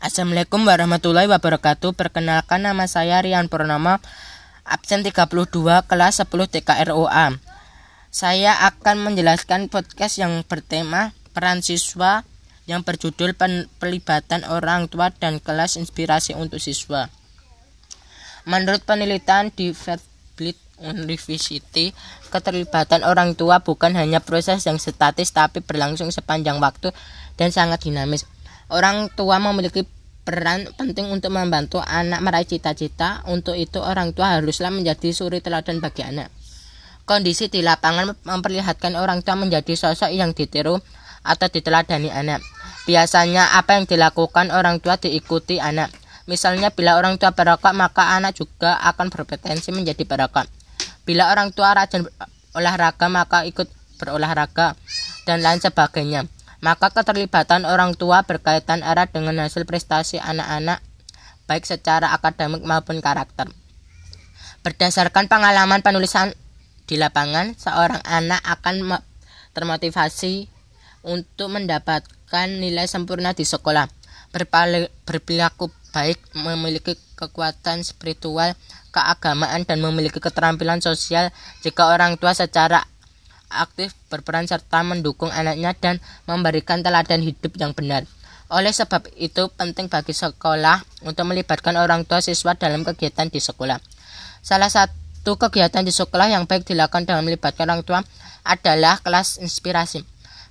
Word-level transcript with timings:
Assalamualaikum 0.00 0.64
warahmatullahi 0.64 1.28
wabarakatuh. 1.28 1.92
Perkenalkan 1.92 2.64
nama 2.64 2.88
saya 2.88 3.20
Rian 3.20 3.52
Purnama, 3.52 4.00
absen 4.64 5.04
32 5.04 5.52
kelas 5.84 6.24
10 6.24 6.24
TKROA. 6.24 7.36
Saya 8.08 8.64
akan 8.64 8.96
menjelaskan 9.04 9.68
podcast 9.68 10.16
yang 10.16 10.40
bertema 10.48 11.12
peran 11.36 11.60
siswa 11.60 12.24
yang 12.64 12.80
berjudul 12.80 13.36
pelibatan 13.76 14.48
orang 14.48 14.88
tua 14.88 15.12
dan 15.12 15.36
kelas 15.36 15.76
inspirasi 15.76 16.32
untuk 16.32 16.64
siswa. 16.64 17.12
Menurut 18.48 18.80
penelitian 18.88 19.52
di 19.52 19.76
Verbilt 19.76 20.56
University, 20.80 21.92
keterlibatan 22.32 23.04
orang 23.04 23.36
tua 23.36 23.60
bukan 23.60 23.92
hanya 24.00 24.24
proses 24.24 24.64
yang 24.64 24.80
statis 24.80 25.28
tapi 25.28 25.60
berlangsung 25.60 26.08
sepanjang 26.08 26.56
waktu 26.56 26.88
dan 27.36 27.52
sangat 27.52 27.84
dinamis. 27.84 28.24
Orang 28.70 29.10
tua 29.18 29.42
memiliki 29.42 29.82
peran 30.22 30.70
penting 30.78 31.10
untuk 31.10 31.34
membantu 31.34 31.82
anak 31.82 32.22
meraih 32.22 32.46
cita-cita. 32.46 33.26
Untuk 33.26 33.58
itu 33.58 33.82
orang 33.82 34.14
tua 34.14 34.38
haruslah 34.38 34.70
menjadi 34.70 35.10
suri 35.10 35.42
teladan 35.42 35.82
bagi 35.82 36.06
anak. 36.06 36.30
Kondisi 37.02 37.50
di 37.50 37.66
lapangan 37.66 38.14
memperlihatkan 38.22 38.94
orang 38.94 39.26
tua 39.26 39.34
menjadi 39.34 39.74
sosok 39.74 40.14
yang 40.14 40.30
ditiru 40.30 40.78
atau 41.26 41.46
diteladani 41.50 42.14
anak. 42.14 42.46
Biasanya 42.86 43.58
apa 43.58 43.74
yang 43.74 43.90
dilakukan 43.90 44.54
orang 44.54 44.78
tua 44.78 44.94
diikuti 44.94 45.58
anak. 45.58 45.90
Misalnya 46.30 46.70
bila 46.70 46.94
orang 46.94 47.18
tua 47.18 47.34
perokok 47.34 47.74
maka 47.74 48.14
anak 48.14 48.38
juga 48.38 48.78
akan 48.86 49.10
berpotensi 49.10 49.74
menjadi 49.74 50.06
perokok. 50.06 50.46
Bila 51.02 51.34
orang 51.34 51.50
tua 51.50 51.74
rajin 51.74 52.06
olahraga 52.54 53.10
maka 53.10 53.42
ikut 53.42 53.66
berolahraga 53.98 54.78
dan 55.26 55.42
lain 55.42 55.58
sebagainya 55.58 56.30
maka 56.60 56.92
keterlibatan 56.92 57.64
orang 57.64 57.96
tua 57.96 58.24
berkaitan 58.24 58.84
erat 58.84 59.12
dengan 59.12 59.40
hasil 59.44 59.64
prestasi 59.64 60.20
anak-anak 60.20 60.84
baik 61.50 61.66
secara 61.66 62.14
akademik 62.14 62.62
maupun 62.62 63.02
karakter. 63.02 63.50
Berdasarkan 64.62 65.26
pengalaman 65.26 65.82
penulisan 65.82 66.30
di 66.84 66.94
lapangan, 67.00 67.56
seorang 67.58 68.04
anak 68.06 68.38
akan 68.44 69.02
termotivasi 69.56 70.46
untuk 71.02 71.48
mendapatkan 71.50 72.46
nilai 72.46 72.86
sempurna 72.86 73.32
di 73.32 73.42
sekolah. 73.42 73.88
Berperilaku 74.30 75.74
baik, 75.90 76.22
memiliki 76.38 76.94
kekuatan 77.18 77.82
spiritual, 77.82 78.54
keagamaan, 78.94 79.66
dan 79.66 79.82
memiliki 79.82 80.22
keterampilan 80.22 80.78
sosial 80.78 81.34
jika 81.66 81.90
orang 81.90 82.14
tua 82.14 82.30
secara 82.30 82.86
aktif 83.50 83.92
berperan 84.08 84.46
serta 84.46 84.80
mendukung 84.86 85.28
anaknya 85.34 85.74
dan 85.76 85.98
memberikan 86.24 86.80
teladan 86.80 87.20
hidup 87.20 87.52
yang 87.58 87.74
benar. 87.74 88.06
Oleh 88.50 88.74
sebab 88.74 89.06
itu 89.14 89.46
penting 89.54 89.86
bagi 89.86 90.10
sekolah 90.10 90.82
untuk 91.06 91.22
melibatkan 91.26 91.78
orang 91.78 92.02
tua 92.02 92.18
siswa 92.18 92.58
dalam 92.58 92.82
kegiatan 92.82 93.30
di 93.30 93.38
sekolah. 93.38 93.78
Salah 94.42 94.66
satu 94.66 95.38
kegiatan 95.38 95.86
di 95.86 95.94
sekolah 95.94 96.32
yang 96.34 96.50
baik 96.50 96.66
dilakukan 96.66 97.06
dengan 97.06 97.22
melibatkan 97.22 97.70
orang 97.70 97.86
tua 97.86 98.00
adalah 98.42 98.98
kelas 98.98 99.38
inspirasi. 99.38 100.02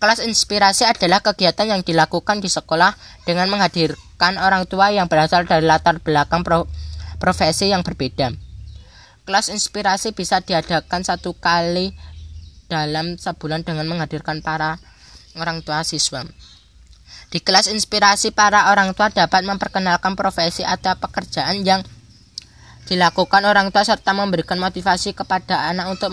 Kelas 0.00 0.22
inspirasi 0.22 0.86
adalah 0.86 1.20
kegiatan 1.20 1.66
yang 1.76 1.82
dilakukan 1.84 2.40
di 2.40 2.48
sekolah 2.48 2.94
dengan 3.26 3.50
menghadirkan 3.52 4.38
orang 4.40 4.64
tua 4.70 4.94
yang 4.94 5.10
berasal 5.10 5.44
dari 5.44 5.66
latar 5.66 5.98
belakang 6.00 6.40
pro 6.40 6.70
profesi 7.20 7.68
yang 7.68 7.84
berbeda. 7.84 8.32
Kelas 9.28 9.52
inspirasi 9.52 10.16
bisa 10.16 10.40
diadakan 10.40 11.04
satu 11.04 11.36
kali 11.36 11.92
dalam 12.70 13.18
sebulan 13.18 13.66
dengan 13.66 13.90
menghadirkan 13.90 14.38
para 14.46 14.78
orang 15.34 15.66
tua 15.66 15.82
siswa. 15.82 16.22
Di 17.30 17.42
kelas 17.42 17.66
inspirasi, 17.70 18.30
para 18.30 18.70
orang 18.70 18.94
tua 18.94 19.10
dapat 19.10 19.42
memperkenalkan 19.42 20.14
profesi 20.14 20.62
atau 20.62 20.94
pekerjaan 20.98 21.66
yang 21.66 21.82
dilakukan 22.90 23.46
orang 23.46 23.70
tua 23.70 23.86
serta 23.86 24.10
memberikan 24.10 24.58
motivasi 24.58 25.14
kepada 25.14 25.70
anak 25.70 25.94
untuk 25.94 26.10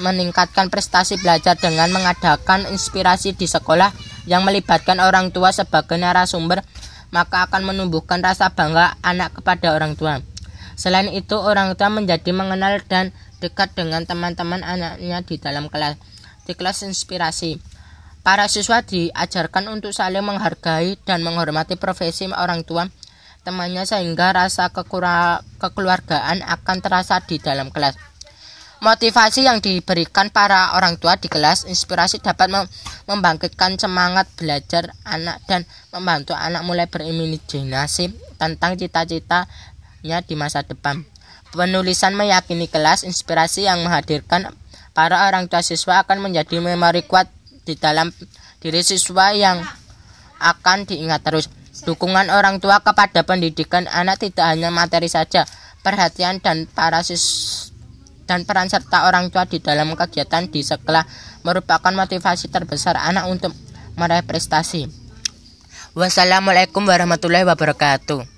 meningkatkan 0.00 0.72
prestasi 0.72 1.20
belajar 1.20 1.60
dengan 1.60 1.92
mengadakan 1.92 2.64
inspirasi 2.72 3.36
di 3.36 3.44
sekolah 3.44 3.92
yang 4.24 4.40
melibatkan 4.48 4.96
orang 5.00 5.28
tua 5.28 5.52
sebagai 5.52 6.00
narasumber 6.00 6.64
maka 7.12 7.46
akan 7.46 7.68
menumbuhkan 7.68 8.18
rasa 8.24 8.50
bangga 8.50 8.98
anak 9.04 9.38
kepada 9.38 9.70
orang 9.70 9.94
tua. 9.94 10.18
Selain 10.74 11.06
itu, 11.14 11.38
orang 11.38 11.78
tua 11.78 11.86
menjadi 11.86 12.34
mengenal 12.34 12.82
dan 12.90 13.14
dekat 13.44 13.76
dengan 13.76 14.08
teman-teman 14.08 14.64
anaknya 14.64 15.20
di 15.20 15.36
dalam 15.36 15.68
kelas. 15.68 16.00
Di 16.48 16.56
kelas 16.56 16.88
inspirasi, 16.88 17.60
para 18.24 18.48
siswa 18.48 18.80
diajarkan 18.80 19.68
untuk 19.68 19.92
saling 19.92 20.24
menghargai 20.24 20.96
dan 21.04 21.20
menghormati 21.20 21.76
profesi 21.76 22.24
orang 22.32 22.64
tua 22.64 22.88
temannya 23.44 23.84
sehingga 23.84 24.32
rasa 24.32 24.72
kekeluargaan 25.60 26.40
akan 26.40 26.76
terasa 26.80 27.20
di 27.20 27.36
dalam 27.36 27.68
kelas. 27.68 27.94
Motivasi 28.80 29.48
yang 29.48 29.64
diberikan 29.64 30.28
para 30.28 30.76
orang 30.76 31.00
tua 31.00 31.16
di 31.16 31.28
kelas 31.32 31.64
inspirasi 31.64 32.20
dapat 32.20 32.52
membangkitkan 33.08 33.80
semangat 33.80 34.28
belajar 34.36 34.92
anak 35.08 35.40
dan 35.48 35.64
membantu 35.88 36.36
anak 36.36 36.64
mulai 36.64 36.84
berimajinasi 36.88 38.12
tentang 38.36 38.76
cita-citanya 38.76 40.18
di 40.24 40.34
masa 40.36 40.60
depan. 40.64 41.00
Penulisan 41.54 42.18
meyakini 42.18 42.66
kelas 42.66 43.06
inspirasi 43.06 43.70
yang 43.70 43.86
menghadirkan 43.86 44.50
para 44.90 45.30
orang 45.30 45.46
tua 45.46 45.62
siswa 45.62 46.02
akan 46.02 46.26
menjadi 46.26 46.58
memori 46.58 47.06
kuat 47.06 47.30
di 47.62 47.78
dalam 47.78 48.10
diri 48.58 48.82
siswa 48.82 49.30
yang 49.30 49.62
akan 50.42 50.82
diingat 50.82 51.22
terus. 51.22 51.46
Dukungan 51.86 52.26
orang 52.34 52.58
tua 52.58 52.82
kepada 52.82 53.22
pendidikan 53.22 53.86
anak 53.86 54.26
tidak 54.26 54.50
hanya 54.50 54.74
materi 54.74 55.06
saja, 55.06 55.46
perhatian 55.86 56.42
dan 56.42 56.66
para 56.66 57.06
sis 57.06 57.22
dan 58.26 58.42
peran 58.48 58.66
serta 58.66 59.06
orang 59.06 59.30
tua 59.30 59.44
di 59.44 59.60
dalam 59.60 59.92
kegiatan 59.94 60.48
di 60.48 60.64
sekolah 60.64 61.04
merupakan 61.46 61.92
motivasi 61.92 62.50
terbesar 62.50 62.98
anak 62.98 63.30
untuk 63.30 63.52
meraih 63.94 64.26
prestasi. 64.26 64.90
Wassalamualaikum 65.94 66.82
warahmatullahi 66.82 67.46
wabarakatuh. 67.46 68.33